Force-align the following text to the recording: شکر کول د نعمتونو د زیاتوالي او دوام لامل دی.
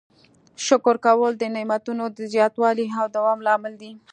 شکر 0.65 0.95
کول 1.05 1.31
د 1.37 1.43
نعمتونو 1.55 2.03
د 2.17 2.19
زیاتوالي 2.33 2.85
او 2.99 3.05
دوام 3.15 3.39
لامل 3.47 3.73
دی. 3.81 3.91